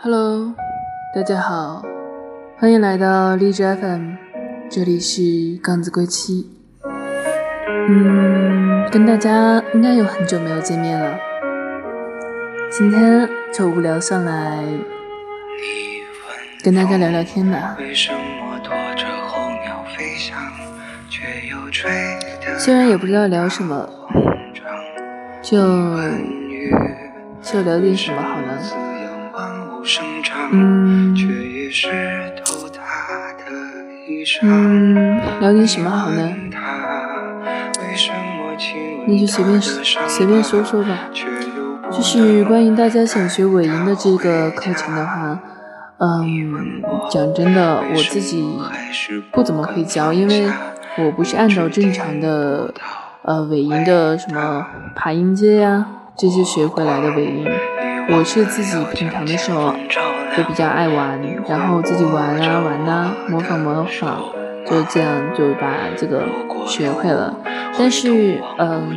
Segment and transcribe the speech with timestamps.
[0.00, 0.54] Hello，
[1.12, 1.82] 大家好，
[2.56, 4.12] 欢迎来到荔枝 FM，
[4.70, 6.48] 这里是杠子归期。
[7.88, 11.18] 嗯，跟大家应该有很久没有见面了，
[12.70, 14.62] 今天就无聊上来
[16.62, 17.76] 跟大家聊聊天吧。
[22.56, 23.88] 虽然也不知道聊什么，
[25.42, 25.58] 就
[27.42, 28.97] 就聊点什么好呢？
[30.52, 31.14] 嗯
[34.42, 36.30] 嗯，聊点什么好呢？
[39.06, 41.08] 那就随便随便说说吧。
[41.90, 45.40] 就是关于大家想学尾音的这个课程的话，
[45.96, 48.46] 嗯，讲真的，我自己
[49.32, 50.46] 不怎么会教，因为
[50.98, 52.74] 我不是按照正常的
[53.22, 57.46] 呃尾音的什么爬音阶呀这些学回来的尾音，
[58.08, 59.74] 我是自己平常的时候。
[60.36, 64.20] 就比较爱玩，然后自己玩啊玩啊，模仿模仿，
[64.64, 66.22] 就这样就把这个
[66.64, 67.34] 学会了。
[67.76, 68.96] 但是，嗯，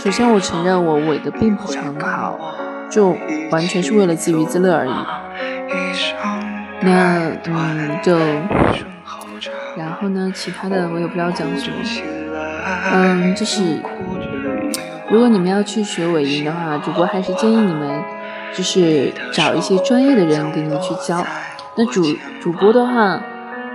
[0.00, 2.36] 首先我承认我尾的并不是很好，
[2.90, 3.16] 就
[3.52, 4.92] 完全是为了自娱自乐而已。
[6.80, 8.18] 那，嗯，就，
[9.76, 11.76] 然后呢，其他的我也不知道讲什么。
[12.92, 13.80] 嗯，就是，
[15.08, 18.02] 如果你们要去学尾音的话，主播还是建议你们。
[18.56, 21.24] 就是找一些专业的人给你去教。
[21.76, 23.20] 那主主播的话，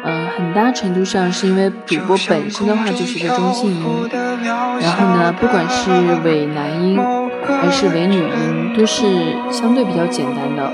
[0.03, 4.09] 嗯，很大程度上是因为主播本身的话就是个中性音，
[4.81, 5.89] 然后呢，不管是
[6.23, 6.99] 伪男音
[7.61, 9.05] 还是伪女音，都是
[9.51, 10.71] 相对比较简单的。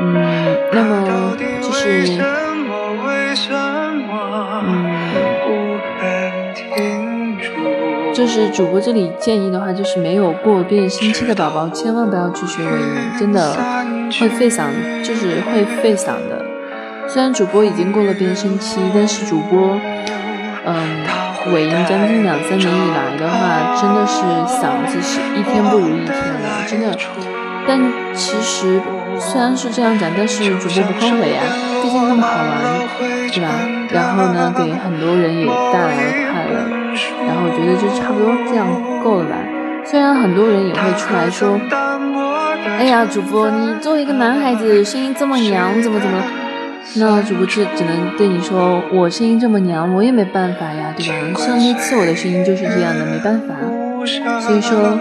[0.00, 2.18] 嗯，那么就是，
[4.64, 5.25] 嗯。
[8.16, 12.86] 就是主播这里建议的话，就是没有过变声期的宝宝，千万不要去学尾音，
[13.18, 13.54] 真的
[14.18, 14.70] 会废嗓，
[15.04, 16.42] 就是会废嗓的。
[17.06, 19.78] 虽然主播已经过了变声期，但是主播，
[20.64, 26.96] 嗯，尾音将近两三年以来的话，真的是嗓子是一天不如一天的，真的。
[27.68, 27.78] 但
[28.14, 28.80] 其实
[29.20, 31.42] 虽然是这样讲，但是主播不后悔呀，
[31.82, 32.48] 毕竟那么好玩，
[33.30, 33.48] 对吧？
[33.90, 36.75] 然后呢，给很多人也带来了快乐。
[37.66, 38.68] 我觉得就差不多这样
[39.02, 39.36] 够了吧。
[39.84, 41.58] 虽然很多人也会出来说
[42.78, 46.22] ：“哎呀，主播，你作为一个男孩子，声音这么娘，怎么怎么？”
[46.94, 51.40] 那主播只只能对你说：“我声音这么娘，我也没办法呀，对吧？
[51.40, 53.56] 上帝赐我的声音就是这样的，没办法。
[54.40, 54.96] 所以说，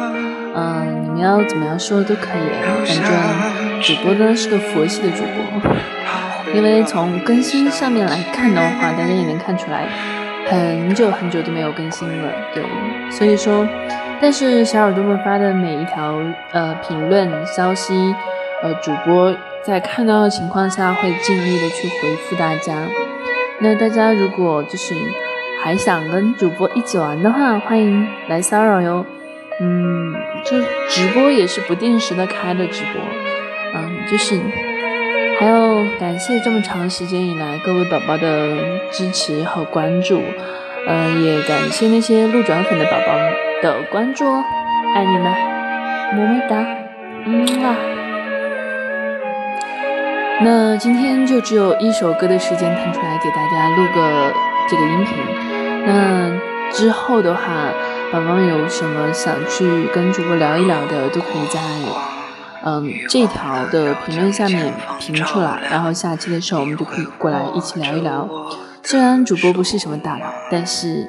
[0.56, 2.50] 嗯，你们要怎么样说都可以。
[2.84, 3.06] 反正
[3.82, 5.72] 主播呢是个佛系的主播，
[6.56, 9.88] 因为从更新上面来看的话，大家也能看出来。”
[10.48, 12.64] 很久很久都没有更新了，对，
[13.10, 13.68] 所以说，
[14.22, 18.14] 但是小耳朵们发的每一条呃评论消息，
[18.62, 22.74] 呃，主播在看到的情况下会尽力的去回复大家。
[23.60, 24.94] 那大家如果就是
[25.64, 29.06] 还想跟主播一起玩的话，欢迎来骚扰哟。
[29.60, 30.14] 嗯，
[30.44, 33.02] 就直播也是不定时的开的直播，
[33.74, 34.40] 嗯，就是。
[35.40, 38.58] 还要感谢这么长时间以来各位宝宝的
[38.92, 40.22] 支持和关注，
[40.88, 43.14] 嗯，也感谢那些路转粉的宝宝
[43.62, 44.44] 的关注哦，
[44.96, 45.34] 爱你们，
[46.16, 46.66] 么么哒，
[47.26, 47.76] 嗯啊。
[50.42, 54.34] 那今天就只有一首歌的时间腾出来给大家录个
[54.70, 55.18] 这个音频，
[55.86, 56.32] 那
[56.72, 57.72] 之后的话，
[58.12, 61.60] 宝宝们有什么想去跟主播聊一聊的，都可以在。
[62.66, 68.28] 嗯，这条的评论下面评出来，然后下期的时候我们就可以过来一起聊一聊。
[68.82, 71.08] 虽然主播不是什么大佬，但是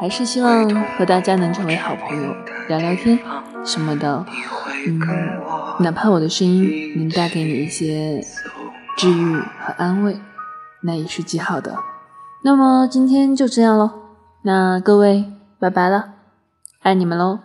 [0.00, 2.34] 还是希望和大家能成为好朋友，
[2.68, 3.16] 聊聊天
[3.64, 4.26] 什么的。
[4.86, 5.00] 嗯，
[5.78, 8.26] 哪怕我的声音能带给你一些
[8.96, 10.20] 治愈和安慰，
[10.82, 11.76] 那也是极好的。
[12.42, 13.90] 那么今天就这样喽，
[14.42, 15.24] 那各位
[15.60, 16.14] 拜拜了，
[16.82, 17.38] 爱你们喽。